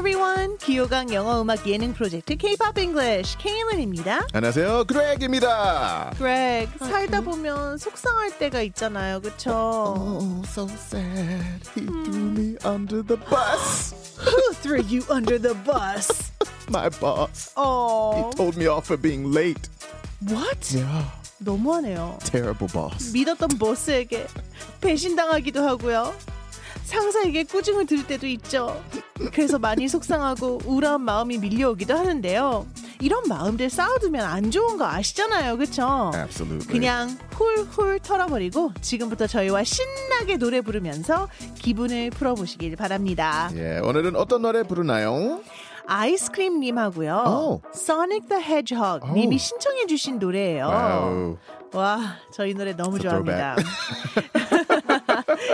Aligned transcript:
everyone. 0.00 0.56
기호강 0.56 1.12
영어 1.12 1.42
음악 1.42 1.66
예능 1.66 1.92
프로젝트 1.92 2.34
K-pop 2.34 2.80
English 2.80 3.36
케이문입니다. 3.36 4.26
안녕하세요, 4.32 4.84
그렉입니다. 4.84 6.12
Greg, 6.16 6.72
살다 6.78 7.20
보면 7.20 7.76
속상할 7.76 8.38
때가 8.38 8.62
있잖아요, 8.62 9.20
그쵸? 9.20 9.50
Oh, 9.52 10.42
so 10.46 10.64
sad. 10.70 11.68
He 11.76 11.84
threw 11.84 12.30
me 12.30 12.56
under 12.64 13.02
the 13.06 13.20
bus. 13.28 13.92
Who 14.24 14.54
threw 14.62 14.80
you 14.80 15.02
under 15.10 15.38
the 15.38 15.54
bus? 15.66 16.32
My 16.70 16.88
boss. 16.98 17.52
Oh, 17.58 18.30
He 18.30 18.36
told 18.36 18.56
me 18.56 18.66
off 18.68 18.86
for 18.86 18.96
being 18.96 19.30
late. 19.30 19.68
what? 20.30 20.72
Yeah, 20.74 21.10
너무하네요. 21.44 22.18
terrible 22.24 22.68
boss. 22.72 23.12
믿었던 23.12 23.58
보스에게 23.58 24.26
배신당하기도 24.80 25.62
하고요. 25.62 26.14
상사에게 26.90 27.44
꾸중을 27.44 27.86
들을 27.86 28.04
때도 28.06 28.26
있죠. 28.26 28.82
그래서 29.32 29.58
많이 29.58 29.86
속상하고 29.86 30.62
우울한 30.64 31.02
마음이 31.02 31.38
밀려오기도 31.38 31.96
하는데요. 31.96 32.66
이런 33.00 33.22
마음들 33.28 33.70
쌓아두면 33.70 34.24
안 34.24 34.50
좋은 34.50 34.76
거 34.76 34.86
아시잖아요, 34.86 35.56
그쵸? 35.56 36.10
Absolutely. 36.14 36.66
그냥 36.66 37.16
훌훌 37.30 38.00
털어버리고 38.00 38.72
지금부터 38.80 39.26
저희와 39.26 39.62
신나게 39.64 40.36
노래 40.36 40.60
부르면서 40.60 41.28
기분을 41.54 42.10
풀어보시길 42.10 42.76
바랍니다. 42.76 43.50
예, 43.54 43.78
오늘은 43.78 44.16
어떤 44.16 44.42
노래 44.42 44.62
부르나요? 44.64 45.40
아이스크림님하고요. 45.86 47.14
오. 47.26 47.62
Sonic 47.74 48.28
the 48.28 48.42
Hedgehog 48.42 49.08
오. 49.08 49.14
님이 49.14 49.38
신청해주신 49.38 50.18
노래예요. 50.18 50.66
Wow. 50.66 51.36
와, 51.72 52.16
저희 52.32 52.52
노래 52.52 52.74
너무 52.74 52.98
좋아합니다. 52.98 53.56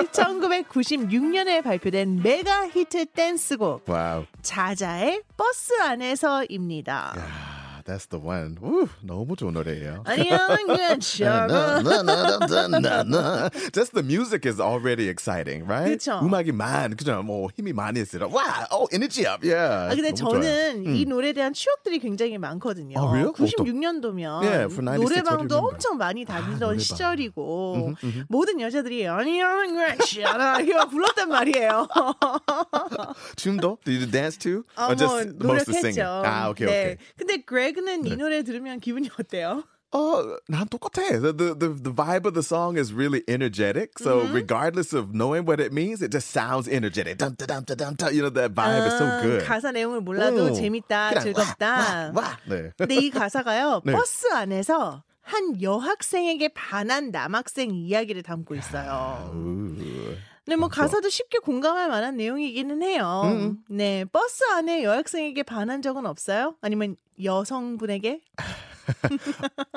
1996년에 0.05 1.63
발표된 1.63 2.23
메가 2.23 2.69
히트 2.69 3.07
댄스곡 3.07 3.89
Wow. 3.89 4.25
자자의 4.43 5.23
버스 5.37 5.73
안에서입니다. 5.81 7.15
아, 7.17 7.46
that's 7.87 8.07
the 8.07 8.19
one. 8.19 8.57
우, 8.63 8.87
너무 9.03 9.37
좋은 9.37 9.55
노래예요. 9.55 10.03
Just 13.73 13.93
the 13.95 14.03
music 14.03 14.45
is 14.45 14.61
already 14.61 15.09
exciting, 15.09 15.65
right? 15.67 15.97
그쵸. 15.99 16.21
음악이 16.23 16.53
많, 16.53 16.97
그죠? 16.97 17.23
뭐 17.23 17.49
힘이 17.57 17.73
많이 17.73 18.01
있어요. 18.01 18.29
와, 18.31 18.67
oh, 18.71 18.89
energy 18.93 19.25
up, 19.27 19.43
yeah. 19.47 19.93
아, 19.93 19.95
근데 19.95 20.11
너무 20.13 20.17
좋아요. 20.17 20.43
저는 20.43 20.97
이 20.97 21.05
노래에 21.05 21.33
대한 21.33 21.53
추억들이 21.53 21.99
굉장히 22.01 22.39
많거든요. 22.39 22.99
아, 22.99 23.11
그래요? 23.11 23.33
96년도면 23.33 24.43
Yeah, 24.43 24.67
for 24.69 24.83
96, 24.83 24.99
what 24.99 24.99
do 24.99 25.03
you 25.07 25.09
노래방도? 25.23 25.57
엄청 25.59 25.97
많이 25.97 26.25
다니던 26.25 26.59
노래방. 26.59 26.79
시절이고 26.79 27.95
모든 28.29 28.61
여자들이 28.61 29.07
안녕, 29.07 29.75
막 29.77 30.91
불렀단 30.91 31.29
말이에요. 31.29 31.87
춤도? 33.37 33.79
Did 33.85 34.03
you 34.03 34.11
dance 34.11 34.37
too? 34.37 34.65
아, 34.77 34.89
Or 34.89 34.95
뭐 34.95 34.97
just? 34.97 35.39
노력했죠. 35.39 36.03
아, 36.25 36.49
okay, 36.51 36.67
네. 36.67 36.73
okay. 36.73 36.97
근데 37.17 37.45
그레그는 37.77 38.07
이 38.07 38.17
노래 38.17 38.43
들으면 38.43 38.81
기분이 38.81 39.11
어때요? 39.21 39.65
어, 39.93 40.37
난 40.49 40.67
똑같아. 40.69 41.03
The, 41.03 41.33
the, 41.33 41.55
the, 41.55 41.69
the 41.83 41.93
vibe 41.95 42.27
of 42.27 42.35
the 42.35 42.43
song 42.43 42.77
is 42.77 42.93
really 42.93 43.23
energetic. 43.29 43.99
So 43.99 44.21
Mm-hmm. 44.21 44.35
regardless 44.35 44.93
of 44.93 45.15
knowing 45.15 45.45
what 45.47 45.61
it 45.61 45.73
means, 45.73 46.03
it 46.03 46.11
just 46.11 46.31
sounds 46.31 46.69
energetic. 46.69 47.19
Dum, 47.19 47.35
dum, 47.39 47.65
dum, 47.65 47.77
dum, 47.77 47.95
dum. 47.95 48.13
You 48.13 48.23
know, 48.23 48.31
that 48.31 48.53
vibe 48.55 48.87
is 48.87 48.99
so 48.99 49.05
아, 49.07 49.23
good. 49.23 49.45
가사 49.45 49.71
내용을 49.73 50.01
몰라도 50.01 50.51
오, 50.51 50.53
재밌다, 50.53 51.21
즐겁다. 51.21 52.13
와, 52.13 52.13
와, 52.15 52.23
와. 52.23 52.39
네. 52.49 52.73
근데 52.77 52.97
이 52.97 53.11
가사가요 53.11 53.83
네. 53.85 53.93
버스 53.93 54.27
안에서 54.33 55.05
한 55.23 55.61
여학생에게 55.63 56.49
반한 56.49 57.11
남학생 57.11 57.71
이야기를 57.75 58.23
담고 58.23 58.55
있어요. 58.57 59.31
Ooh. 59.35 60.17
근데 60.47 60.55
뭐 60.57 60.69
가사도 60.69 61.09
쉽게 61.09 61.39
공감할 61.39 61.89
만한 61.89 62.17
내용이기는 62.17 62.81
해요. 62.85 63.23
음. 63.25 63.65
네, 63.69 64.05
버스 64.05 64.45
안에 64.45 64.85
여학생에게 64.85 65.43
반한 65.43 65.83
적은 65.83 66.07
없어요? 66.07 66.55
아니면 66.61 66.95
여성분에게? 67.23 68.21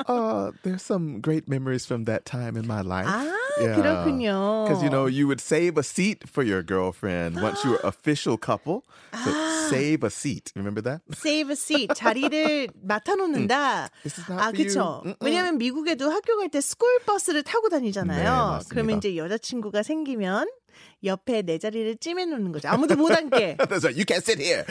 Uh, 0.08 0.52
there's 0.64 0.82
some 0.82 1.20
great 1.22 1.48
memories 1.48 1.86
from 1.86 2.06
that 2.06 2.26
time 2.26 2.56
in 2.58 2.66
my 2.68 2.82
life. 2.82 3.08
아, 3.08 3.30
Yeah. 3.60 3.76
그렇군요. 3.76 4.66
Because 4.68 4.82
you 4.84 4.90
know 4.90 5.06
you 5.06 5.28
would 5.28 5.42
save 5.42 5.78
a 5.78 5.84
seat 5.84 6.24
for 6.30 6.44
your 6.44 6.64
girlfriend 6.64 7.42
once 7.42 7.64
you 7.66 7.72
were 7.72 7.82
official 7.84 8.38
couple. 8.38 8.86
So 9.12 9.32
save 9.70 10.04
a 10.04 10.10
seat. 10.10 10.54
Remember 10.56 10.80
that? 10.82 11.02
save 11.14 11.50
a 11.50 11.56
seat 11.58 11.90
자리를 11.94 12.70
맡아놓는다. 12.88 13.90
This 14.04 14.18
is 14.20 14.30
not 14.32 14.40
아. 14.42 14.52
그쵸. 14.54 15.04
Mm-mm. 15.04 15.16
왜냐면 15.20 15.58
미국에도 15.58 16.10
학교 16.10 16.38
갈 16.38 16.48
때 16.50 16.62
스쿨 16.62 17.00
버스를 17.06 17.44
타고 17.44 17.68
다니잖아요. 17.70 18.24
네, 18.24 18.30
맞습니다. 18.30 18.70
그러면 18.70 18.98
이제 18.98 19.18
여자친구가 19.18 19.84
생기면 19.84 20.48
옆에 21.04 21.42
내 21.42 21.58
자리를 21.58 21.98
찜해 21.98 22.26
놓는 22.26 22.52
거죠. 22.54 22.70
아무도 22.70 22.96
못 22.96 23.12
앉게. 23.12 23.58
That's 23.58 23.84
right. 23.84 23.96
You 23.98 24.06
can't 24.06 24.24
sit 24.24 24.40
here. 24.40 24.64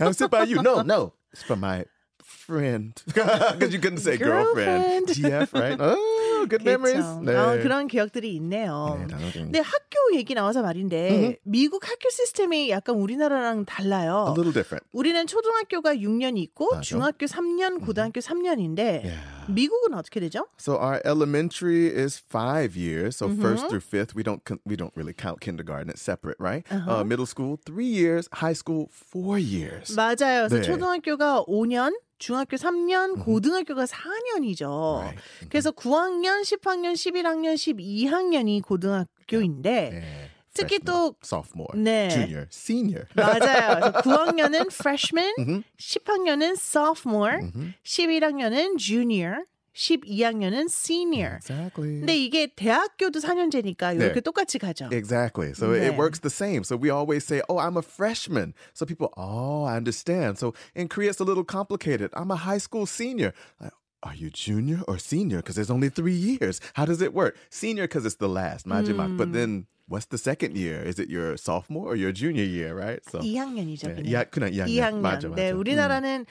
I'll 0.00 0.14
sit 0.14 0.30
by 0.30 0.44
you. 0.48 0.62
No, 0.62 0.80
no. 0.80 1.12
It's 1.34 1.42
for 1.44 1.56
my 1.60 1.84
friend. 2.30 2.94
Because 3.06 3.72
you 3.74 3.80
couldn't 3.80 3.98
say 3.98 4.16
girlfriend. 4.16 5.06
Girlfriend. 5.06 5.08
GF, 5.10 5.52
right? 5.52 5.76
Oh, 5.80 6.46
good 6.48 6.62
memories. 6.64 7.02
그렇죠. 7.04 7.20
네. 7.24 7.34
어, 7.36 7.58
그런 7.62 7.88
기억들이 7.88 8.34
있네요. 8.36 8.96
네, 9.00 9.06
당연히. 9.08 9.32
근데 9.32 9.58
학교 9.58 10.14
얘기 10.14 10.34
나와서 10.34 10.62
말인데 10.62 11.38
미국 11.42 11.86
학교 11.88 12.08
시스템이 12.08 12.70
약간 12.70 12.96
우리나라랑 12.96 13.64
달라요. 13.66 14.26
A 14.28 14.32
little 14.32 14.52
different. 14.52 14.86
우리는 14.92 15.26
초등학교가 15.26 15.94
6년 15.96 16.38
있고 16.38 16.68
맞아. 16.70 16.82
중학교 16.82 17.26
3년, 17.26 17.84
고등학교 17.84 18.20
3년인데 18.20 19.02
Yeah. 19.04 19.20
미국은 19.48 19.94
어떻게 19.94 20.20
되죠? 20.20 20.46
So 20.58 20.76
our 20.78 21.00
elementary 21.04 21.86
is 21.88 22.16
five 22.18 22.76
years. 22.76 23.16
So 23.16 23.26
Mm-hmm. 23.28 23.42
first 23.42 23.68
through 23.68 23.80
fifth, 23.82 24.14
we 24.14 24.22
don't 24.22 24.40
we 24.64 24.76
don't 24.76 24.92
really 24.96 25.12
count 25.14 25.40
kindergarten. 25.40 25.90
It's 25.90 26.02
separate, 26.02 26.36
right? 26.38 26.64
Uh-huh. 26.70 27.00
Uh, 27.00 27.04
middle 27.04 27.26
school 27.26 27.58
three 27.66 27.86
years, 27.90 28.28
high 28.32 28.54
school 28.54 28.88
four 28.92 29.38
years. 29.38 29.94
맞아요. 29.96 30.46
그래서 30.48 30.56
네. 30.60 30.62
초등학교가 30.62 31.44
5년, 31.48 31.92
중학교 32.20 32.56
3년, 32.56 33.18
고등학교가 33.24 33.86
4년이죠. 33.86 34.98
Right. 35.00 35.22
그래서 35.48 35.72
9학년, 35.72 36.42
10학년, 36.42 36.92
11학년, 36.92 37.54
12학년이 37.56 38.62
고등학교인데 38.62 39.90
네. 39.90 40.30
특히 40.52 40.76
Freshman, 40.76 40.84
또 40.84 41.14
sophomore, 41.24 41.80
네. 41.80 42.08
junior, 42.10 42.46
senior. 42.52 43.06
맞아요. 43.16 43.80
그래서 43.80 43.92
9학년은 44.02 44.66
freshman, 44.70 45.32
Mhm. 45.38 45.62
10학년은 45.78 46.52
sophomore, 46.58 47.38
11학년은 47.84 48.76
junior, 48.78 49.44
12학년은 49.75 50.67
senior. 50.69 51.35
Exactly. 51.35 51.99
근데 51.99 52.15
이게 52.15 52.47
대학교도 52.47 53.19
4년제니까 53.19 53.93
이렇게 53.95 54.15
네. 54.15 54.21
똑같이 54.21 54.57
가죠. 54.57 54.89
Exactly. 54.91 55.51
So 55.53 55.71
네. 55.71 55.87
it 55.87 55.97
works 55.97 56.19
the 56.21 56.29
same. 56.29 56.63
So 56.63 56.77
we 56.77 56.89
always 56.89 57.25
say, 57.25 57.41
"Oh, 57.49 57.59
I'm 57.59 57.75
a 57.75 57.83
freshman." 57.83 58.53
So 58.73 58.85
people, 58.85 59.11
"Oh, 59.17 59.65
I 59.65 59.75
understand." 59.75 60.39
So 60.39 60.53
in 60.75 60.87
Korea, 60.87 61.09
it's 61.11 61.19
a 61.19 61.27
little 61.27 61.43
complicated. 61.43 62.09
I'm 62.15 62.31
a 62.31 62.39
high 62.39 62.57
school 62.57 62.85
senior. 62.85 63.33
Like, 63.59 63.73
are 64.01 64.15
you 64.15 64.29
junior 64.29 64.79
or 64.87 64.97
senior? 64.97 65.43
Because 65.43 65.55
there's 65.55 65.71
only 65.71 65.89
three 65.89 66.15
years. 66.15 66.61
How 66.75 66.85
does 66.85 67.01
it 67.01 67.13
work? 67.13 67.35
Senior 67.49 67.83
because 67.83 68.05
it's 68.05 68.15
the 68.15 68.29
last, 68.29 68.65
마지막. 68.65 69.17
But 69.17 69.33
then, 69.33 69.67
what's 69.90 70.06
the 70.06 70.16
second 70.16 70.56
year? 70.56 70.80
Is 70.86 70.98
it 71.02 71.10
your 71.10 71.34
sophomore 71.36 71.90
or 71.90 71.96
your 71.96 72.12
junior 72.14 72.46
year? 72.46 72.72
Right. 72.74 73.02
So 73.10 73.18
2학년이죠. 73.18 73.88
네, 73.88 73.94
그냥. 73.94 74.06
이학- 74.06 74.30
그냥 74.30 74.50
2학년. 74.52 74.68
2학년. 74.70 75.00
맞아, 75.00 75.28
맞아. 75.28 75.34
네, 75.42 75.50
음. 75.52 75.58
우리나라는 75.58 76.26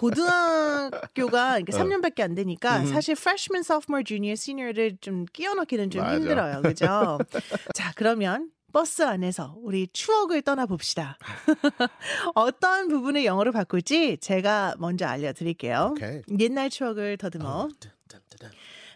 고등학교가 0.00 1.58
이렇게 1.58 1.72
3년밖에 1.76 2.20
안 2.22 2.34
되니까 2.34 2.84
사실 2.86 3.12
freshman, 3.18 3.60
sophomore, 3.64 4.04
junior, 4.04 4.32
senior를 4.34 4.96
좀 5.00 5.26
끼워 5.32 5.54
넣기는 5.54 5.90
좀 5.90 6.02
맞아. 6.02 6.14
힘들어요. 6.16 6.62
그죠? 6.62 7.18
자, 7.74 7.92
그러면 7.96 8.50
버스 8.72 9.02
안에서 9.02 9.54
우리 9.62 9.86
추억을 9.92 10.42
떠나 10.42 10.66
봅시다. 10.66 11.16
어떤 12.34 12.88
부분을 12.88 13.24
영어로 13.24 13.52
바꿀지 13.52 14.18
제가 14.20 14.74
먼저 14.78 15.06
알려드릴게요. 15.06 15.90
오케이. 15.92 16.22
옛날 16.40 16.70
추억을 16.70 17.16
더듬어. 17.16 17.68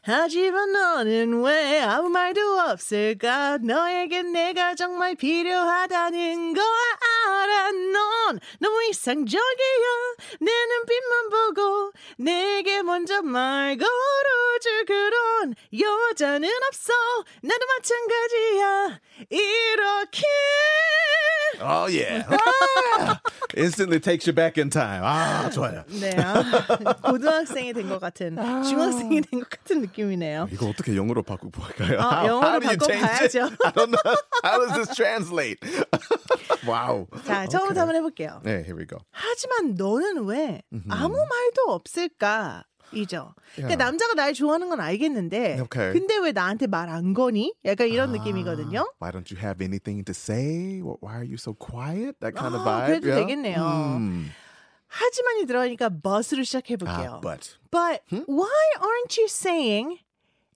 하지만 0.03 0.73
너는 0.73 1.43
왜 1.43 1.81
아무 1.81 2.09
말도 2.09 2.61
없을까? 2.61 3.59
너에게 3.59 4.23
내가 4.23 4.75
정말 4.75 5.15
필요하다는 5.15 6.55
걸 6.55 6.65
알아. 6.65 7.73
넌 7.73 8.41
너무 8.61 8.85
이상적이야. 8.85 9.89
내 10.41 10.51
눈빛만 10.51 11.31
보고 11.31 11.93
내게 12.19 12.83
먼저 12.83 13.23
말 13.23 13.77
걸어줄 13.77 14.85
그런 14.87 15.55
여자는 15.79 16.49
없어. 16.69 16.93
나도 17.43 17.67
마찬가지야. 17.67 19.01
이렇게. 19.31 20.23
Oh 21.61 21.87
yeah. 21.89 22.25
Ah! 22.31 23.21
Instantly 23.57 23.99
takes 24.01 24.27
you 24.27 24.33
back 24.33 24.59
in 24.59 24.71
time. 24.71 25.03
Ah, 25.03 25.51
좋아요. 25.53 25.85
네, 25.89 26.15
아, 26.17 26.43
고등학생이 27.03 27.73
된 27.75 27.89
것 27.89 27.99
같은, 27.99 28.37
중학생이 28.65 29.21
된 29.23 29.41
것 29.41 29.49
같은 29.51 29.81
느낌이네요. 29.81 30.49
이거 30.53 30.67
어떻게 30.69 30.95
영어로? 30.97 31.23
어, 31.23 32.27
영어로 32.27 32.61
do 32.61 32.69
you 32.69 32.79
change 32.79 33.23
it? 33.25 33.33
바꿔봐야죠. 33.41 33.57
I 33.65 33.73
don't 33.73 33.91
know. 33.91 34.17
How 34.45 34.59
does 34.61 34.75
this 34.77 34.95
translate? 34.95 35.59
wow. 36.67 37.07
자, 37.25 37.47
처음부터 37.47 37.81
한번 37.81 37.97
해볼게요. 37.97 38.41
네, 38.45 38.63
here 38.65 38.77
we 38.77 38.87
go. 38.87 38.99
하지만 39.11 39.75
너는 39.75 40.25
왜 40.27 40.63
아무 40.91 41.17
말도 41.17 41.73
없을까? 41.73 42.65
이죠. 42.93 43.35
그러니까 43.55 43.75
Yeah. 43.75 43.77
남자가 43.77 44.15
날 44.15 44.33
좋아하는 44.33 44.69
건 44.69 44.81
알겠는데, 44.81 45.61
Okay. 45.61 45.93
근데 45.93 46.17
왜 46.19 46.33
나한테 46.33 46.67
말 46.67 46.89
안 46.89 47.13
거니? 47.15 47.53
약간 47.65 47.89
이런 47.89 48.11
Ah, 48.11 48.19
느낌이거든요. 48.19 48.87
Why 49.01 49.11
don't 49.13 49.29
you 49.31 49.39
have 49.41 49.61
anything 49.63 50.05
to 50.05 50.13
say? 50.15 50.81
Wh- 50.81 50.97
Why 51.03 51.15
are 51.21 51.27
you 51.27 51.37
so 51.37 51.53
quiet? 51.55 52.17
That 52.21 52.35
kind 52.35 52.55
of 52.57 52.63
아, 52.65 52.87
vibe. 52.87 52.87
그래도 53.01 53.09
yeah? 53.13 53.21
되겠네요. 53.27 53.61
Hmm. 53.61 54.31
하지만이 54.89 55.45
들어가니까 55.47 55.91
but으로 55.91 56.45
시작해 56.45 56.77
볼게요. 56.77 57.19
Ah, 57.19 57.21
but 57.21 57.59
But 57.71 58.01
why 58.27 58.65
aren't 58.81 59.19
you 59.21 59.29
saying 59.29 60.01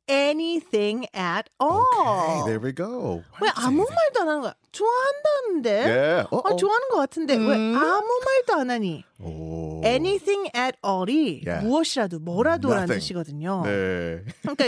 anything 0.08 1.06
at 1.14 1.48
all? 1.60 1.84
okay, 1.94 2.42
there 2.50 2.60
we 2.60 2.72
go. 2.72 3.22
Why 3.38 3.48
왜 3.48 3.48
아무 3.56 3.82
anything? 3.82 3.94
말도 3.94 4.20
안 4.22 4.28
하는 4.28 4.40
거야? 4.42 4.54
좋아한다는데? 4.72 5.70
Yeah. 5.84 6.28
어, 6.30 6.36
Uh-oh. 6.38 6.56
좋아하는 6.56 6.88
것 6.90 6.96
같은데 6.98 7.34
왜 7.36 7.56
음. 7.56 7.76
아무 7.76 8.08
말도 8.24 8.54
안 8.60 8.70
하니? 8.70 9.04
Oh. 9.22 9.80
anything 9.86 10.48
at 10.54 10.76
all이 10.82 11.42
Yeah. 11.46 11.64
무엇이라도 11.66 12.18
뭐라도라는 12.20 12.84
Nothing. 12.84 13.00
뜻이거든요. 13.00 13.62
네. 13.64 14.24
그러니까 14.42 14.64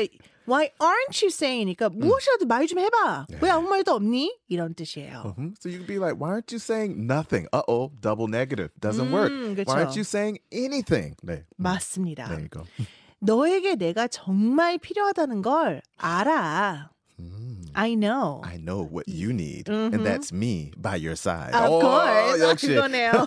why 0.46 0.68
aren't 0.78 1.16
you 1.22 1.30
saying이니까 1.32 1.88
무엇이라도 1.88 2.44
말 2.46 2.66
좀 2.66 2.78
해봐. 2.78 3.26
네. 3.30 3.38
왜 3.40 3.50
아무 3.50 3.68
말도 3.68 3.92
없니? 3.92 4.36
이런 4.48 4.74
뜻이에요. 4.74 5.34
Mhm. 5.38 5.54
So 5.58 5.70
you 5.70 5.78
could 5.80 5.86
be 5.88 5.98
like, 5.98 6.20
why 6.20 6.30
aren't 6.36 6.52
you 6.52 6.58
saying 6.60 6.96
nothing? 7.08 7.48
Uh 7.52 7.62
oh, 7.66 7.90
double 8.00 8.28
negative. 8.28 8.70
Doesn't 8.80 9.10
work. 9.10 9.32
음, 9.32 9.56
Why 9.66 9.84
aren't 9.84 9.96
you 9.96 10.04
saying 10.04 10.38
anything? 10.52 11.16
네. 11.22 11.44
맞습니다. 11.56 12.28
There 12.28 12.40
you 12.44 12.48
go. 12.52 12.64
너에게 13.24 13.76
내가 13.76 14.08
정말 14.08 14.78
필요하다는 14.78 15.42
걸 15.42 15.82
알아. 15.96 16.90
I 17.76 17.96
know. 17.96 18.40
I 18.44 18.56
know 18.56 18.82
what 18.82 19.08
you 19.08 19.32
need, 19.32 19.68
and 19.68 20.06
that's 20.06 20.32
me 20.32 20.72
by 20.76 20.94
your 20.94 21.16
side. 21.16 21.54
Of 21.54 21.70
oh, 21.70 21.80
course. 21.80 22.40
역시. 22.40 22.68
그거네요. 22.68 23.26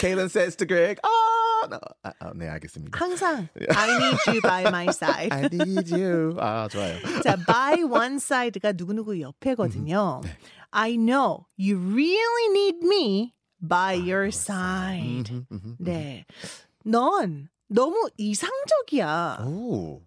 Kaylin 0.00 0.30
says 0.30 0.56
to 0.56 0.64
Greg, 0.64 0.98
oh, 1.04 1.66
no. 1.68 1.78
아, 2.02 2.12
아, 2.18 2.32
네, 2.34 2.48
알겠습니다. 2.48 2.98
항상 2.98 3.48
I 3.68 3.90
need 3.98 4.18
you 4.26 4.40
by 4.40 4.62
my 4.62 4.86
side. 4.88 5.32
I 5.32 5.48
need 5.52 5.92
you. 5.92 6.36
아, 6.40 6.66
좋아요. 6.70 6.96
자, 7.22 7.36
by 7.46 7.84
one 7.84 8.16
side가 8.16 8.72
누구 8.72 8.94
누구 8.94 9.20
옆에거든요. 9.20 10.22
네. 10.24 10.30
I 10.72 10.96
know 10.96 11.44
you 11.58 11.76
really 11.76 12.48
need 12.52 12.78
me 12.82 13.34
by 13.60 13.94
your 13.96 14.28
side. 14.28 15.30
음, 15.30 15.76
네. 15.78 16.24
넌 16.86 17.48
너무 17.68 18.08
이상적이야. 18.16 19.44
오. 19.46 20.02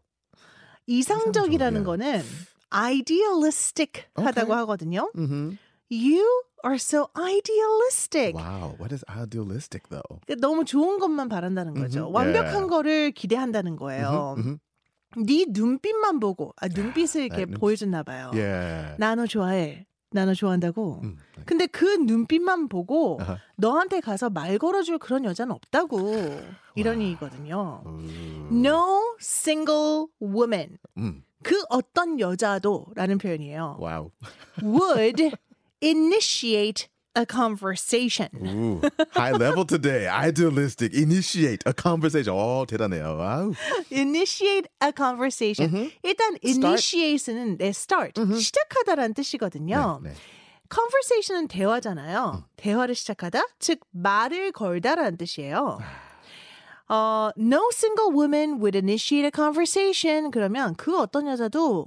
이상적이라는 0.87 1.81
이상적이야. 1.81 1.83
거는 1.83 2.23
idealistic 2.71 4.05
하다고 4.15 4.51
Okay. 4.51 4.57
하거든요. 4.61 5.11
Mm-hmm. 5.15 5.57
You 5.91 6.25
are 6.65 6.75
so 6.77 7.09
idealistic. 7.17 8.35
Wow, 8.35 8.75
what 8.79 8.93
is 8.93 9.03
idealistic 9.09 9.89
though? 9.89 10.19
그러니까 10.25 10.35
너무 10.47 10.65
좋은 10.65 10.99
것만 10.99 11.29
바란다는 11.29 11.73
거죠. 11.73 12.07
Mhm. 12.09 12.13
완벽한 12.13 12.53
Yeah. 12.53 12.69
거를 12.69 13.11
기대한다는 13.11 13.75
거예요. 13.75 14.35
Mhm. 14.37 14.59
네 15.25 15.45
눈빛만 15.49 16.19
보고 16.19 16.53
아 16.61 16.67
눈빛을 16.67 17.25
이렇게 17.25 17.45
눈빛. 17.45 17.59
보여줬나 17.59 18.03
봐요. 18.03 18.29
Yeah. 18.33 18.95
나너 18.99 19.25
좋아해. 19.25 19.85
나 20.11 20.25
너 20.25 20.33
좋아한다고. 20.33 21.01
음. 21.03 21.17
근데 21.45 21.67
그 21.67 21.85
눈빛만 21.85 22.67
보고 22.67 23.17
아하. 23.21 23.37
너한테 23.57 23.99
가서 23.99 24.29
말 24.29 24.57
걸어줄 24.57 24.97
그런 24.97 25.23
여자는 25.23 25.53
없다고 25.53 26.41
이런 26.75 27.01
얘기거든요. 27.01 27.83
Ooh. 27.85 28.47
No 28.51 29.15
single 29.19 30.07
woman. 30.21 30.77
음. 30.97 31.23
그 31.43 31.61
어떤 31.69 32.19
여자도라는 32.19 33.17
표현이에요. 33.19 33.77
Wow. 33.79 34.11
Would 34.63 35.31
initiate 35.81 36.89
a 37.16 37.24
conversation. 37.24 38.28
Ooh. 38.44 38.80
High 39.12 39.32
level 39.32 39.64
today. 39.64 40.08
Idealistic. 40.08 40.92
Initiate 40.94 41.62
a 41.64 41.72
conversation. 41.72 42.34
어, 42.34 42.66
대단해요. 42.66 43.16
와우. 43.16 43.54
initiate 43.90 44.68
a 44.82 44.92
conversation. 44.92 45.90
일단 46.02 46.36
initiate는 46.42 47.58
네, 47.58 47.68
start, 47.68 48.14
시작하다라는 48.18 49.14
뜻이거든요. 49.14 50.00
네, 50.02 50.10
네. 50.10 50.16
conversation은 50.68 51.46
대화잖아요. 51.48 52.44
대화를 52.56 52.94
시작하다, 52.96 53.42
즉 53.60 53.80
말을 53.92 54.50
걸다라는 54.50 55.16
뜻이에요. 55.16 55.78
어, 56.88 57.30
no 57.38 57.68
single 57.72 58.12
woman 58.12 58.58
would 58.60 58.76
initiate 58.76 59.24
a 59.26 59.30
conversation. 59.32 60.30
그러면 60.30 60.74
그 60.74 60.98
어떤 60.98 61.28
여자도 61.28 61.86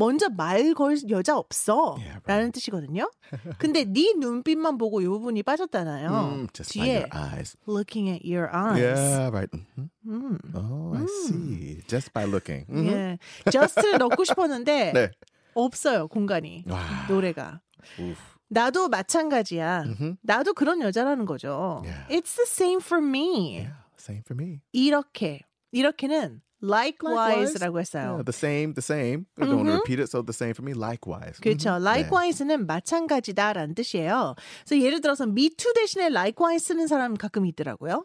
먼저 0.00 0.28
말 0.30 0.72
걸 0.74 0.96
여자 1.10 1.36
없어. 1.36 1.94
Yeah, 2.00 2.16
right. 2.24 2.24
라는 2.26 2.52
뜻이거든요. 2.52 3.10
근데 3.58 3.84
네 3.84 4.14
눈빛만 4.16 4.78
보고 4.78 5.00
이 5.02 5.06
부분이 5.06 5.42
빠졌잖아요. 5.42 6.08
Mm, 6.10 6.46
just 6.54 6.72
by 6.78 6.86
뒤에 6.86 6.94
your 6.96 7.08
eyes. 7.12 7.56
looking 7.68 8.08
at 8.08 8.24
your 8.24 8.48
eyes. 8.48 8.80
Yeah, 8.80 9.28
right. 9.28 9.50
Mhm. 9.76 9.90
음. 10.08 10.38
Oh, 10.56 10.96
I 10.96 11.04
see. 11.04 11.82
Just 11.86 12.12
by 12.12 12.24
looking. 12.24 12.64
Mhm. 12.72 12.86
예. 12.88 13.18
just를 13.52 13.98
넣고 13.98 14.24
싶었는데 14.24 14.92
네. 14.94 15.10
없어요 15.54 16.08
공간이 16.08 16.64
와. 16.66 16.80
노래가 17.08 17.60
Oof. 17.98 18.16
나도 18.48 18.88
마찬가지야 18.88 19.84
Mhm. 19.84 20.16
나도 20.22 20.54
그런 20.54 20.80
여자라는 20.80 21.26
거죠 21.26 21.82
Yeah. 21.84 22.06
it's 22.08 22.34
the 22.36 22.46
same 22.46 22.80
for 22.80 23.04
me 23.04 23.58
Yeah, 23.68 23.74
same 23.98 24.22
for 24.24 24.34
me. 24.34 24.60
이렇게 24.72 25.42
이렇게는 25.72 26.40
likewise라고 26.62 27.80
했어요 27.80 28.20
Yeah, 28.20 28.24
the 28.24 28.32
same, 28.36 28.74
the 28.74 28.82
same. 28.82 29.26
I 29.38 29.46
don't 29.46 29.56
want 29.56 29.68
to 29.68 29.76
repeat 29.80 30.00
it, 30.00 30.08
so 30.10 30.22
the 30.22 30.32
same 30.34 30.52
for 30.54 30.62
me. 30.64 30.72
Likewise. 30.74 31.40
그렇죠. 31.40 31.78
Mhm. 31.78 31.84
likewise는 31.86 32.66
마찬가지다라는 32.66 33.74
뜻이에요. 33.74 34.34
그래서 34.66 34.82
예를 34.84 35.00
들어서 35.00 35.24
me 35.24 35.50
too 35.50 35.72
대신에 35.74 36.06
likewise 36.06 36.64
쓰는 36.66 36.86
사람 36.86 37.16
가끔 37.16 37.46
있더라고요. 37.46 38.04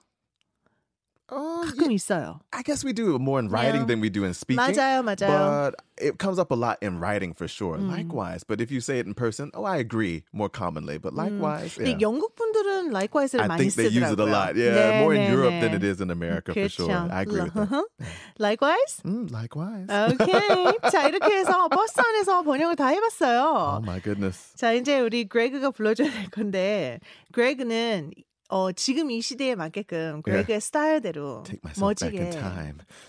Oh, 1.32 1.62
가끔 1.64 1.92
있어요. 1.92 2.40
I 2.52 2.64
guess 2.64 2.82
we 2.84 2.92
do 2.92 3.14
it 3.14 3.20
more 3.22 3.38
in 3.38 3.46
writing 3.48 3.82
Yeah. 3.82 3.94
than 3.94 4.00
we 4.00 4.10
do 4.10 4.24
in 4.24 4.34
speaking. 4.34 4.58
맞아요, 4.58 4.98
맞아요. 5.06 5.70
But 5.70 5.74
it 5.96 6.18
comes 6.18 6.40
up 6.40 6.50
a 6.50 6.56
lot 6.58 6.78
in 6.82 6.98
writing 6.98 7.34
for 7.34 7.46
sure. 7.46 7.78
Likewise. 7.78 8.42
But 8.42 8.60
if 8.60 8.72
you 8.72 8.80
say 8.80 8.98
it 8.98 9.06
in 9.06 9.14
person, 9.14 9.52
oh, 9.54 9.62
I 9.62 9.76
agree 9.78 10.24
more 10.32 10.48
commonly. 10.48 10.98
But 10.98 11.14
likewise, 11.14 11.78
근데 11.78 11.94
yeah. 11.94 12.02
영국 12.02 12.34
분들은 12.34 12.90
likewise를 12.90 13.42
I 13.42 13.46
많이 13.46 13.58
think 13.70 13.74
they 13.78 13.86
use 13.94 14.10
it 14.10 14.18
a 14.18 14.26
쓰더라고요. 14.26 14.32
lot. 14.32 14.56
Yeah, 14.56 14.74
네, 14.74 15.00
more 15.06 15.14
in 15.14 15.22
네, 15.22 15.30
Europe 15.30 15.52
네. 15.54 15.60
than 15.60 15.74
it 15.78 15.84
is 15.84 16.00
in 16.02 16.10
America 16.10 16.50
for 16.52 16.66
그렇죠. 16.66 16.90
sure. 16.90 17.06
I 17.14 17.22
agree 17.22 17.42
with 17.46 17.54
that. 17.54 17.86
likewise? 18.40 18.98
Mm, 19.06 19.30
likewise. 19.30 19.86
오케이. 19.86 20.90
자, 20.90 21.06
이렇게 21.06 21.30
해서 21.30 21.68
버스 21.68 21.94
안에서 22.00 22.42
번역을 22.42 22.74
다 22.74 22.90
oh 22.90 22.94
해봤어요. 22.98 23.82
my 23.86 24.00
goodness. 24.02 24.56
자, 24.56 24.72
이제 24.72 24.98
우리 24.98 25.28
그레그가 25.28 25.70
불러줘야 25.70 26.10
될 26.10 26.28
건데, 26.30 26.98
그레그는 27.30 28.10
어, 28.47 28.71
지금 28.71 29.09
이 29.09 29.21
시대에 29.21 29.55
맞게끔 29.55 30.21
그레그의 30.21 30.61
스타일대로 30.61 31.43
멋지게. 31.79 32.31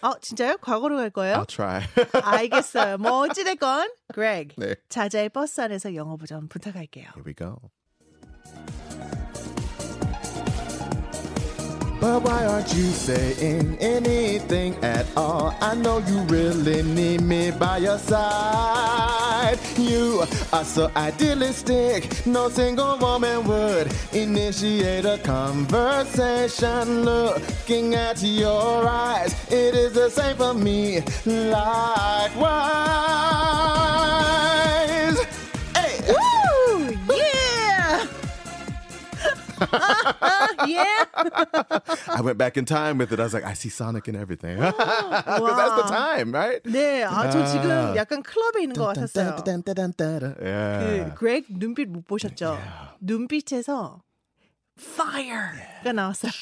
어, 0.02 0.18
진짜요? 0.20 0.56
과거로 0.58 0.96
갈 0.96 1.10
거예요? 1.10 1.36
I'll 1.36 1.48
try. 1.48 1.82
알겠어요. 2.22 2.98
뭐 2.98 3.20
어찌됐건, 3.20 3.90
그레그. 4.14 4.54
네. 4.58 4.74
자자의 4.88 5.28
버스 5.28 5.60
안에서 5.60 5.94
영어 5.94 6.16
버전 6.16 6.48
부탁할게요. 6.48 7.10
Here 7.14 7.24
we 7.26 7.34
go. 7.34 7.58
But 11.98 12.22
why 12.24 12.44
aren't 12.46 12.72
you 12.74 12.90
saying 12.92 13.78
anything 13.80 14.76
at 14.84 15.06
all? 15.16 15.54
I 15.60 15.74
know 15.74 15.98
you 16.06 16.20
really 16.28 16.82
need 16.82 17.22
me 17.22 17.50
by 17.50 17.78
your 17.78 17.98
side. 17.98 18.95
You 19.78 20.24
are 20.54 20.64
so 20.64 20.90
idealistic, 20.96 22.26
no 22.26 22.48
single 22.48 22.96
woman 22.98 23.44
would 23.46 23.92
initiate 24.12 25.04
a 25.04 25.18
conversation. 25.18 27.04
Looking 27.04 27.94
at 27.94 28.22
your 28.22 28.88
eyes, 28.88 29.34
it 29.52 29.74
is 29.74 29.92
the 29.92 30.08
same 30.08 30.36
for 30.36 30.54
me. 30.54 31.02
Likewise. 31.26 32.96
Yeah! 40.66 41.04
I 42.08 42.20
went 42.22 42.38
back 42.38 42.56
in 42.56 42.64
time 42.64 42.98
with 42.98 43.12
it. 43.12 43.20
I 43.20 43.24
was 43.24 43.34
like, 43.34 43.44
I 43.44 43.54
see 43.54 43.68
Sonic 43.68 44.08
and 44.08 44.16
everything. 44.16 44.56
Because 44.56 45.56
that's 45.56 45.76
the 45.76 45.88
time, 45.88 46.32
right? 46.32 46.62
네, 46.64 47.04
아, 47.04 47.30
저 47.30 47.44
지금 47.46 47.70
아. 47.70 47.94
약간 47.96 48.22
클럽에 48.22 48.62
있는 48.62 48.76
것 48.76 48.86
같았어요. 48.94 49.36
그 49.36 49.42
Yeah. 50.40 51.14
그렉 51.14 51.44
눈빛 51.48 51.88
못 51.88 52.06
보셨죠? 52.06 52.58
눈빛에서 53.00 54.02
fire가 54.78 55.92
나왔어요. 55.92 56.32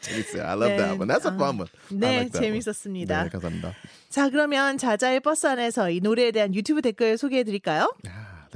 재밌어요. 0.00 0.44
I 0.44 0.54
love 0.54 0.70
네. 0.70 0.76
that 0.78 0.98
one. 0.98 1.08
That's 1.08 1.26
a 1.26 1.34
fun 1.34 1.58
one. 1.58 1.68
네, 1.90 2.30
like. 2.30 2.40
재밌었습니다. 2.40 3.24
네, 3.24 3.30
감사합니다. 3.30 3.74
자, 4.08 4.30
그러면 4.30 4.78
자자의 4.78 5.20
버스 5.20 5.46
안에서 5.46 5.90
이 5.90 6.00
노래에 6.00 6.30
대한 6.30 6.54
유튜브 6.54 6.80
댓글 6.80 7.18
소개해 7.18 7.44
드릴까요? 7.44 7.92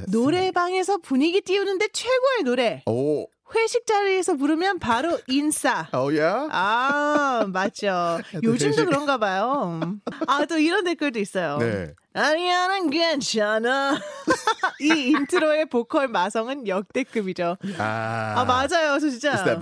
노래방에서 0.08 0.99
분위기 0.99 1.40
띄우는데 1.40 1.88
최고의 1.92 2.42
노래. 2.44 2.82
Oh, 2.87 3.26
회식 3.54 3.87
자리에서 3.87 4.37
부르면 4.37 4.78
바로 4.78 5.18
인싸. 5.28 5.88
Oh 5.92 6.11
yeah. 6.18 6.49
아, 6.50 7.44
맞죠. 7.49 8.18
요즘도 8.42 8.87
그런가 8.87 9.18
봐요. 9.18 9.99
아, 10.26 10.44
또 10.46 10.58
이런 10.58 10.84
댓글도 10.84 11.18
있어요. 11.18 11.58
네. 11.58 11.92
아니야, 12.14 12.68
난 12.68 12.90
괜찮아. 12.90 13.99
이 14.80 14.88
인트로의 15.11 15.66
보컬 15.66 16.08
마성은 16.08 16.66
역대급이죠. 16.66 17.56
Ah. 17.78 18.34
아, 18.40 18.44
맞아요. 18.44 18.99
저 18.99 19.08
진짜. 19.08 19.32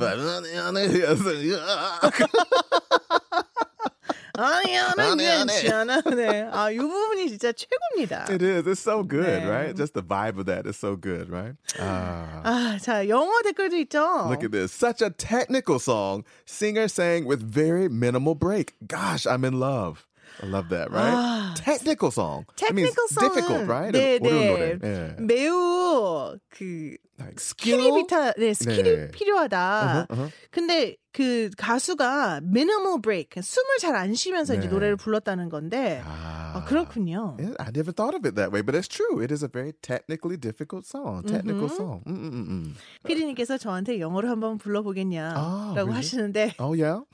It's 4.39 4.41
that. 4.41 4.65
아니야, 4.65 4.93
난 4.95 5.11
아니야, 5.11 5.45
네. 5.45 5.61
괜찮아. 5.61 6.01
네. 6.01 6.49
아, 6.51 6.69
이 6.69 6.77
부분이 6.77 7.29
진짜 7.29 7.51
최고입니다. 7.51 8.25
It 8.29 8.43
is. 8.43 8.67
It's 8.67 8.79
so 8.79 9.03
good, 9.03 9.43
네. 9.43 9.49
right? 9.49 9.75
Just 9.75 9.93
the 9.93 10.03
vibe 10.03 10.37
of 10.37 10.45
that 10.45 10.67
is 10.67 10.77
so 10.77 10.95
good, 10.95 11.29
right? 11.29 11.55
Ah. 11.79 12.41
아, 12.43 12.77
자, 12.81 13.07
영어 13.07 13.41
댓글도 13.43 13.77
있죠. 13.85 14.27
Look 14.29 14.43
at 14.43 14.51
this. 14.51 14.71
Such 14.71 15.01
a 15.01 15.09
technical 15.09 15.79
song. 15.79 16.23
Singer 16.45 16.87
sang 16.87 17.25
with 17.25 17.41
very 17.41 17.87
minimal 17.87 18.35
break. 18.35 18.73
Gosh, 18.87 19.25
I'm 19.25 19.45
in 19.45 19.59
love. 19.59 20.05
I 20.42 20.46
love 20.46 20.68
that, 20.70 20.90
right? 20.90 21.12
Ah. 21.14 21.54
technical 21.56 22.10
song. 22.10 22.46
테크니컬 22.56 22.94
성은 23.12 23.20
difficult, 23.34 23.68
right? 23.68 23.92
네, 23.92 24.18
네. 24.18 24.78
예. 24.82 25.16
매우 25.20 26.38
그 26.48 26.96
스킬이 27.36 27.76
skill. 27.84 27.94
비타, 28.00 28.32
네, 28.32 28.54
스킬이 28.54 28.82
네. 28.82 29.10
필요하다. 29.10 30.06
어허, 30.08 30.22
어허. 30.22 30.30
근데 30.50 30.96
그 31.12 31.50
가수가 31.58 32.40
minimal 32.42 33.00
break, 33.02 33.42
숨을 33.42 33.76
잘 33.80 33.94
안 33.96 34.14
쉬면서 34.14 34.54
이제 34.54 34.68
네. 34.68 34.72
노래를 34.72 34.96
불렀다는 34.96 35.50
건데, 35.50 36.00
Ah. 36.06 36.56
아, 36.56 36.64
그렇군요. 36.64 37.36
Yeah, 37.38 37.54
I 37.60 37.68
never 37.74 37.92
thought 37.92 38.14
of 38.16 38.24
it 38.24 38.34
that 38.36 38.50
way, 38.52 38.62
but 38.62 38.74
it's 38.74 38.88
true. 38.88 39.20
It 39.20 39.30
is 39.30 39.42
a 39.44 39.48
very 39.48 39.72
technically 39.82 40.38
difficult 40.38 40.86
song. 40.86 41.22
Technical 41.26 41.68
song. 41.68 42.00
Mm-mm-mm. 42.06 42.72
피디님께서 43.04 43.58
저한테 43.58 44.00
영어를 44.00 44.30
한번 44.30 44.56
불러보겠냐라고 44.56 45.36
아, 45.38 45.74
really? 45.76 45.92
하시는데 45.92 46.54
Oh 46.58 46.72
yeah. 46.72 47.04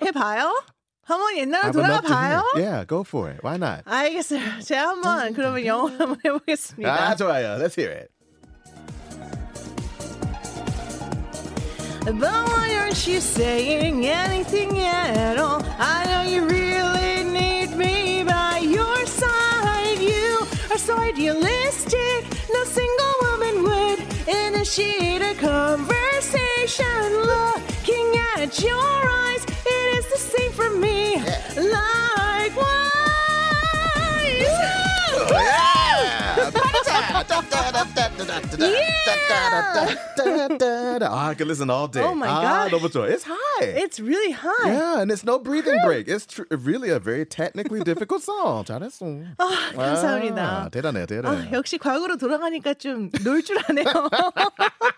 해봐요. 0.00 0.54
한번 1.07 1.33
I 1.33 1.39
옛날로 1.41 1.71
would 1.73 1.77
love 1.89 2.01
to 2.01 2.07
돌아가 2.07 2.07
hear. 2.07 2.39
봐요. 2.39 2.43
Yeah, 2.55 2.85
go 2.85 3.03
for 3.03 3.29
it. 3.29 3.41
Why 3.43 3.57
not? 3.57 3.83
알겠어요. 3.85 4.61
제가 4.63 4.89
한번 4.89 5.33
그러면 5.33 5.65
영어 5.65 5.87
한번 5.89 6.17
해보겠습니다. 6.23 6.89
Ah, 6.89 7.15
좋아요. 7.15 7.57
Let's 7.59 7.75
hear 7.75 7.91
it. 7.91 8.09
But 12.05 12.15
why 12.19 12.75
aren't 12.79 13.07
you 13.07 13.21
saying 13.21 14.05
anything 14.05 14.77
at 14.79 15.37
all? 15.37 15.63
I 15.79 16.03
know 16.05 16.21
you 16.29 16.45
really 16.45 17.23
need 17.23 17.77
me 17.77 18.23
by 18.23 18.57
your 18.59 19.05
side. 19.05 19.99
You 19.99 20.45
are 20.71 20.77
so 20.77 20.97
idealistic. 20.97 22.27
No 22.51 22.63
single 22.65 23.15
woman 23.23 23.63
would 23.63 23.99
initiate 24.27 25.21
a 25.21 25.33
conversation. 25.35 27.23
Looking 27.23 28.17
at 28.35 28.59
your 28.61 28.75
eyes, 28.75 29.13
it 29.13 29.21
is 29.23 29.26
the 29.26 29.26
same 30.77 30.77
for 30.77 30.77
me. 30.77 31.15
Like 31.57 32.55
why? 32.55 32.89
Ah, 41.05 41.29
I 41.29 41.33
could 41.35 41.47
listen 41.47 41.69
all 41.69 41.87
day. 41.87 42.01
Oh 42.01 42.15
my 42.15 42.27
ah, 42.27 42.41
God. 42.69 42.71
너무 42.71 42.89
좋아. 42.89 43.07
It's 43.09 43.23
high. 43.23 43.61
It's 43.61 43.99
really 43.99 44.31
high. 44.31 44.71
yeah, 44.71 45.01
and 45.01 45.11
it's 45.11 45.23
no 45.23 45.39
breathing 45.39 45.77
break. 45.85 46.07
It's 46.07 46.25
tr- 46.25 46.43
really 46.49 46.89
a 46.89 46.99
very 46.99 47.25
technically 47.25 47.81
difficult 47.83 48.21
song. 48.23 48.63
잘했어. 48.65 49.05
아, 49.37 49.71
감사합니다. 49.75 50.65
아, 50.65 50.69
대단해, 50.69 51.05
대단해. 51.05 51.49
아, 51.49 51.51
역시 51.51 51.77
과거로 51.77 52.17
돌아가니까 52.17 52.73
좀 52.75 53.09
놀 53.23 53.41
줄 53.43 53.57
아네요. 53.67 53.85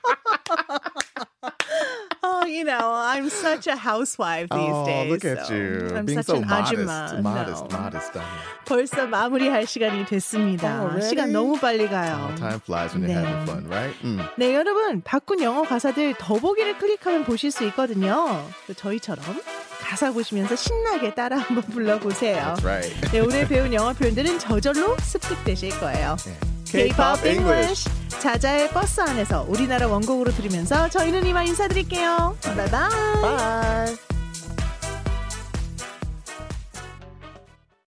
oh, 2.50 2.56
you 2.56 2.64
know, 2.64 2.92
I'm 2.94 3.30
such 3.30 3.66
a 3.66 3.76
housewife 3.76 4.48
these 4.50 4.58
oh, 4.74 4.84
days. 4.86 5.10
look 5.10 5.24
at 5.24 5.46
so 5.46 5.54
you. 5.54 5.90
I'm 5.94 6.04
Being 6.04 6.18
such 6.18 6.26
so 6.26 6.36
an 6.36 6.48
modest. 6.48 6.74
아줌마. 6.74 7.22
Modest, 7.22 7.64
No. 7.70 7.78
modest. 7.78 8.12
벌써 8.66 9.06
마무리할 9.06 9.66
시간이 9.66 10.04
됐습니다. 10.06 10.80
Already? 10.80 11.08
시간 11.08 11.32
너무 11.32 11.58
빨리 11.58 11.88
가요. 11.88 12.28
Oh, 12.30 12.36
time 12.36 12.60
flies 12.60 12.94
when 12.94 13.08
you're 13.08 13.14
네. 13.14 13.24
having 13.24 13.46
fun, 13.46 13.68
right? 13.68 13.94
Mm. 14.02 14.20
네, 14.36 14.54
여러분 14.54 15.00
바꾼 15.02 15.40
영어 15.42 15.62
가사들 15.62 16.14
더보기를 16.18 16.78
클릭하면 16.78 17.24
보실 17.24 17.50
수 17.50 17.64
있거든요. 17.66 18.44
그 18.66 18.74
저희처럼 18.74 19.24
가사 19.80 20.12
보시면서 20.12 20.56
신나게 20.56 21.14
따라 21.14 21.38
한번 21.38 21.64
불러보세요. 21.64 22.54
That's 22.56 22.64
right. 22.64 23.10
네, 23.12 23.20
오늘 23.20 23.46
배운 23.48 23.72
영어 23.72 23.92
표현들은 23.92 24.38
저절로 24.38 24.96
습득되실 24.98 25.78
거예요. 25.80 26.16
K-pop 26.70 27.28
English 27.28 27.90
자자의 28.20 28.68
버스 28.70 29.00
안에서 29.00 29.44
우리나라 29.48 29.88
원곡으로 29.88 30.30
들으면서 30.32 30.88
저희는 30.88 31.26
이만 31.26 31.46
인사드릴게요. 31.48 32.36
바이바이. 32.42 32.90
Bye. 33.22 34.09